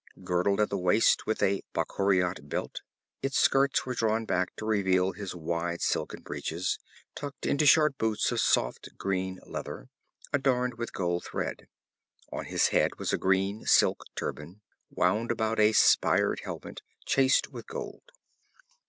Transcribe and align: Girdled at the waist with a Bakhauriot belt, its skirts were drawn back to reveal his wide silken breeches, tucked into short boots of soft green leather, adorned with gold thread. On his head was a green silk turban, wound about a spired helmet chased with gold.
Girdled 0.23 0.59
at 0.59 0.71
the 0.71 0.79
waist 0.79 1.27
with 1.27 1.43
a 1.43 1.61
Bakhauriot 1.75 2.49
belt, 2.49 2.81
its 3.21 3.37
skirts 3.37 3.85
were 3.85 3.93
drawn 3.93 4.25
back 4.25 4.55
to 4.55 4.65
reveal 4.65 5.11
his 5.11 5.35
wide 5.35 5.79
silken 5.83 6.23
breeches, 6.23 6.79
tucked 7.13 7.45
into 7.45 7.67
short 7.67 7.99
boots 7.99 8.31
of 8.31 8.39
soft 8.41 8.97
green 8.97 9.39
leather, 9.45 9.89
adorned 10.33 10.79
with 10.79 10.91
gold 10.91 11.25
thread. 11.25 11.67
On 12.31 12.45
his 12.45 12.69
head 12.69 12.97
was 12.97 13.13
a 13.13 13.17
green 13.19 13.65
silk 13.67 14.05
turban, 14.15 14.61
wound 14.89 15.29
about 15.29 15.59
a 15.59 15.71
spired 15.71 16.39
helmet 16.45 16.81
chased 17.05 17.49
with 17.51 17.67
gold. 17.67 18.11